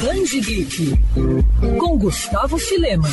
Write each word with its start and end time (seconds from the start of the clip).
Danji 0.00 0.40
Geek, 0.40 0.92
com 1.78 1.98
Gustavo 1.98 2.56
Filema. 2.56 3.08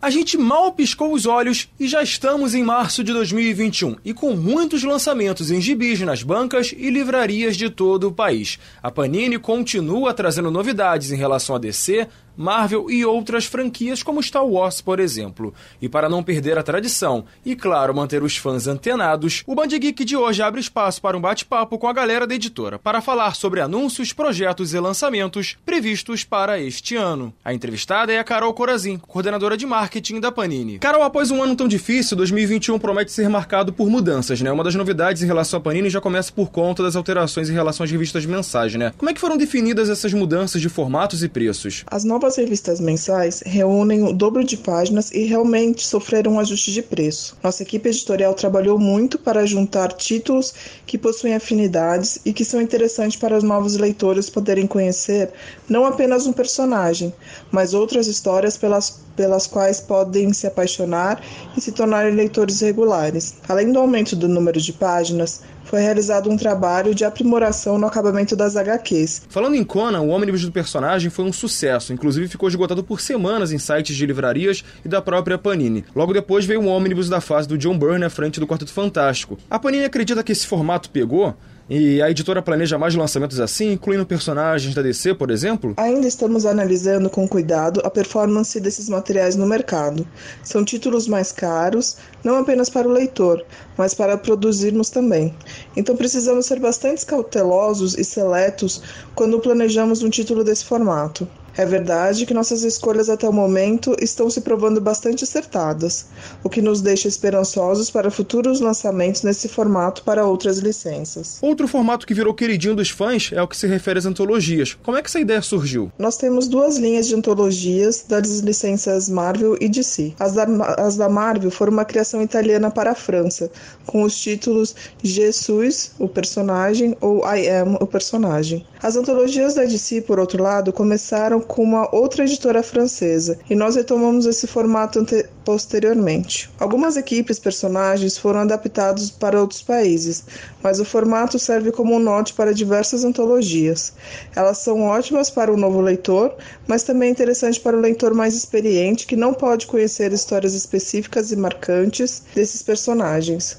A 0.00 0.08
gente 0.08 0.38
mal 0.38 0.72
piscou 0.72 1.12
os 1.12 1.26
olhos 1.26 1.68
e 1.78 1.86
já 1.86 2.02
estamos 2.02 2.54
em 2.54 2.62
março 2.64 3.04
de 3.04 3.12
2021 3.12 3.96
e 4.02 4.14
com 4.14 4.34
muitos 4.34 4.82
lançamentos 4.82 5.50
em 5.50 5.60
gibis 5.60 6.00
nas 6.00 6.22
bancas 6.22 6.72
e 6.74 6.88
livrarias 6.88 7.54
de 7.54 7.68
todo 7.68 8.08
o 8.08 8.12
país. 8.12 8.58
A 8.82 8.90
Panini 8.90 9.38
continua 9.38 10.14
trazendo 10.14 10.50
novidades 10.50 11.12
em 11.12 11.16
relação 11.16 11.54
a 11.54 11.58
DC, 11.58 12.08
Marvel 12.40 12.90
e 12.90 13.04
outras 13.04 13.44
franquias 13.44 14.02
como 14.02 14.22
Star 14.22 14.46
Wars, 14.46 14.80
por 14.80 14.98
exemplo. 14.98 15.52
E 15.80 15.88
para 15.88 16.08
não 16.08 16.22
perder 16.22 16.56
a 16.56 16.62
tradição 16.62 17.24
e, 17.44 17.54
claro, 17.54 17.94
manter 17.94 18.22
os 18.22 18.36
fãs 18.36 18.66
antenados, 18.66 19.42
o 19.46 19.54
Band 19.54 19.68
Geek 19.68 20.04
de 20.06 20.16
hoje 20.16 20.42
abre 20.42 20.60
espaço 20.60 21.02
para 21.02 21.16
um 21.16 21.20
bate-papo 21.20 21.78
com 21.78 21.86
a 21.86 21.92
galera 21.92 22.26
da 22.26 22.34
editora 22.34 22.78
para 22.78 23.02
falar 23.02 23.34
sobre 23.34 23.60
anúncios, 23.60 24.14
projetos 24.14 24.72
e 24.72 24.80
lançamentos 24.80 25.58
previstos 25.66 26.24
para 26.24 26.58
este 26.58 26.96
ano. 26.96 27.32
A 27.44 27.52
entrevistada 27.52 28.10
é 28.10 28.18
a 28.18 28.24
Carol 28.24 28.54
Corazin, 28.54 28.96
coordenadora 28.96 29.56
de 29.56 29.66
marketing 29.66 30.18
da 30.18 30.32
Panini. 30.32 30.78
Carol, 30.78 31.02
após 31.02 31.30
um 31.30 31.42
ano 31.42 31.54
tão 31.54 31.68
difícil, 31.68 32.16
2021 32.16 32.78
promete 32.78 33.12
ser 33.12 33.28
marcado 33.28 33.70
por 33.70 33.90
mudanças, 33.90 34.40
né? 34.40 34.50
Uma 34.50 34.64
das 34.64 34.74
novidades 34.74 35.22
em 35.22 35.26
relação 35.26 35.58
à 35.58 35.62
Panini 35.62 35.90
já 35.90 36.00
começa 36.00 36.32
por 36.32 36.50
conta 36.50 36.82
das 36.82 36.96
alterações 36.96 37.50
em 37.50 37.52
relação 37.52 37.84
às 37.84 37.90
revistas 37.90 38.24
mensais, 38.24 38.74
né? 38.74 38.94
Como 38.96 39.10
é 39.10 39.12
que 39.12 39.20
foram 39.20 39.36
definidas 39.36 39.90
essas 39.90 40.14
mudanças 40.14 40.62
de 40.62 40.70
formatos 40.70 41.22
e 41.22 41.28
preços? 41.28 41.84
As 41.86 42.02
novas 42.02 42.29
novas 42.30 42.36
revistas 42.36 42.78
mensais 42.78 43.42
reúnem 43.44 44.04
o 44.04 44.12
dobro 44.12 44.44
de 44.44 44.56
páginas 44.56 45.10
e 45.10 45.24
realmente 45.24 45.84
sofreram 45.84 46.34
um 46.34 46.40
ajuste 46.40 46.70
de 46.72 46.80
preço. 46.80 47.36
Nossa 47.42 47.64
equipe 47.64 47.88
editorial 47.88 48.34
trabalhou 48.34 48.78
muito 48.78 49.18
para 49.18 49.44
juntar 49.44 49.92
títulos 49.92 50.54
que 50.86 50.96
possuem 50.96 51.34
afinidades 51.34 52.20
e 52.24 52.32
que 52.32 52.44
são 52.44 52.62
interessantes 52.62 53.18
para 53.18 53.36
os 53.36 53.42
novos 53.42 53.76
leitores 53.76 54.30
poderem 54.30 54.66
conhecer 54.66 55.32
não 55.68 55.84
apenas 55.84 56.26
um 56.26 56.32
personagem, 56.32 57.12
mas 57.50 57.74
outras 57.74 58.06
histórias 58.06 58.56
pelas, 58.56 59.00
pelas 59.20 59.46
quais 59.46 59.82
podem 59.82 60.32
se 60.32 60.46
apaixonar 60.46 61.22
e 61.54 61.60
se 61.60 61.72
tornarem 61.72 62.14
leitores 62.14 62.62
regulares. 62.62 63.34
Além 63.46 63.70
do 63.70 63.78
aumento 63.78 64.16
do 64.16 64.26
número 64.26 64.58
de 64.58 64.72
páginas, 64.72 65.42
foi 65.62 65.82
realizado 65.82 66.30
um 66.30 66.38
trabalho 66.38 66.94
de 66.94 67.04
aprimoração 67.04 67.76
no 67.76 67.86
acabamento 67.86 68.34
das 68.34 68.56
HQs. 68.56 69.24
Falando 69.28 69.56
em 69.56 69.62
Conan, 69.62 70.00
o 70.00 70.08
ônibus 70.08 70.42
do 70.42 70.50
personagem 70.50 71.10
foi 71.10 71.26
um 71.26 71.32
sucesso, 71.34 71.92
inclusive 71.92 72.28
ficou 72.28 72.48
esgotado 72.48 72.82
por 72.82 72.98
semanas 72.98 73.52
em 73.52 73.58
sites 73.58 73.94
de 73.94 74.06
livrarias 74.06 74.64
e 74.82 74.88
da 74.88 75.02
própria 75.02 75.36
Panini. 75.36 75.84
Logo 75.94 76.14
depois 76.14 76.46
veio 76.46 76.60
um 76.60 76.68
ônibus 76.68 77.10
da 77.10 77.20
fase 77.20 77.46
do 77.46 77.58
John 77.58 77.78
Byrne 77.78 78.06
à 78.06 78.10
frente 78.10 78.40
do 78.40 78.46
Quarteto 78.46 78.72
Fantástico. 78.72 79.36
A 79.50 79.58
Panini 79.58 79.84
acredita 79.84 80.24
que 80.24 80.32
esse 80.32 80.46
formato 80.46 80.88
pegou 80.88 81.36
e 81.70 82.02
a 82.02 82.10
editora 82.10 82.42
planeja 82.42 82.76
mais 82.76 82.96
lançamentos 82.96 83.38
assim, 83.38 83.70
incluindo 83.70 84.04
personagens 84.04 84.74
da 84.74 84.82
DC, 84.82 85.14
por 85.14 85.30
exemplo? 85.30 85.74
Ainda 85.76 86.08
estamos 86.08 86.44
analisando 86.44 87.08
com 87.08 87.28
cuidado 87.28 87.80
a 87.84 87.90
performance 87.90 88.58
desses 88.58 88.88
materiais 88.88 89.36
no 89.36 89.46
mercado. 89.46 90.04
São 90.42 90.64
títulos 90.64 91.06
mais 91.06 91.30
caros, 91.30 91.96
não 92.24 92.36
apenas 92.38 92.68
para 92.68 92.88
o 92.88 92.92
leitor, 92.92 93.44
mas 93.78 93.94
para 93.94 94.18
produzirmos 94.18 94.90
também. 94.90 95.32
Então 95.76 95.96
precisamos 95.96 96.46
ser 96.46 96.58
bastante 96.58 97.06
cautelosos 97.06 97.96
e 97.96 98.02
seletos 98.02 98.82
quando 99.14 99.38
planejamos 99.38 100.02
um 100.02 100.10
título 100.10 100.42
desse 100.42 100.64
formato. 100.64 101.28
É 101.56 101.64
verdade 101.64 102.26
que 102.26 102.34
nossas 102.34 102.62
escolhas 102.62 103.08
até 103.08 103.28
o 103.28 103.32
momento 103.32 103.96
estão 104.00 104.30
se 104.30 104.40
provando 104.40 104.80
bastante 104.80 105.24
acertadas, 105.24 106.06
o 106.42 106.48
que 106.48 106.62
nos 106.62 106.80
deixa 106.80 107.08
esperançosos 107.08 107.90
para 107.90 108.10
futuros 108.10 108.60
lançamentos 108.60 109.22
nesse 109.22 109.48
formato 109.48 110.02
para 110.02 110.24
outras 110.24 110.58
licenças. 110.58 111.38
Outro 111.42 111.66
formato 111.66 112.06
que 112.06 112.14
virou 112.14 112.34
queridinho 112.34 112.74
dos 112.74 112.90
fãs 112.90 113.30
é 113.32 113.42
o 113.42 113.48
que 113.48 113.56
se 113.56 113.66
refere 113.66 113.98
às 113.98 114.06
antologias. 114.06 114.76
Como 114.82 114.96
é 114.96 115.02
que 115.02 115.08
essa 115.08 115.20
ideia 115.20 115.42
surgiu? 115.42 115.90
Nós 115.98 116.16
temos 116.16 116.48
duas 116.48 116.76
linhas 116.76 117.06
de 117.06 117.14
antologias 117.14 118.04
das 118.08 118.40
licenças 118.40 119.08
Marvel 119.08 119.56
e 119.60 119.68
DC. 119.68 120.14
As 120.18 120.32
da, 120.32 120.44
as 120.78 120.96
da 120.96 121.08
Marvel 121.08 121.50
foram 121.50 121.72
uma 121.72 121.84
criação 121.84 122.22
italiana 122.22 122.70
para 122.70 122.92
a 122.92 122.94
França, 122.94 123.50
com 123.86 124.02
os 124.02 124.18
títulos 124.18 124.74
Jesus, 125.02 125.92
o 125.98 126.08
personagem, 126.08 126.96
ou 127.00 127.24
I 127.26 127.48
Am, 127.48 127.76
o 127.80 127.86
personagem. 127.86 128.66
As 128.82 128.96
antologias 128.96 129.54
da 129.54 129.64
DC, 129.64 130.02
por 130.02 130.18
outro 130.18 130.42
lado, 130.42 130.72
começaram 130.72 131.40
com 131.50 131.64
uma 131.64 131.92
outra 131.92 132.22
editora 132.22 132.62
francesa, 132.62 133.36
e 133.50 133.56
nós 133.56 133.74
retomamos 133.74 134.24
esse 134.24 134.46
formato 134.46 135.04
posteriormente. 135.44 136.48
Algumas 136.60 136.96
equipes 136.96 137.40
personagens 137.40 138.16
foram 138.16 138.40
adaptados 138.40 139.10
para 139.10 139.40
outros 139.40 139.60
países, 139.60 140.24
mas 140.62 140.78
o 140.78 140.84
formato 140.84 141.40
serve 141.40 141.72
como 141.72 141.96
um 141.96 141.98
norte 141.98 142.34
para 142.34 142.54
diversas 142.54 143.04
antologias. 143.04 143.92
Elas 144.36 144.58
são 144.58 144.82
ótimas 144.82 145.28
para 145.28 145.52
o 145.52 145.56
novo 145.56 145.80
leitor, 145.80 146.36
mas 146.68 146.84
também 146.84 147.10
interessante 147.10 147.58
para 147.58 147.76
o 147.76 147.80
leitor 147.80 148.14
mais 148.14 148.34
experiente 148.36 149.04
que 149.04 149.16
não 149.16 149.34
pode 149.34 149.66
conhecer 149.66 150.12
histórias 150.12 150.54
específicas 150.54 151.32
e 151.32 151.36
marcantes 151.36 152.22
desses 152.32 152.62
personagens. 152.62 153.58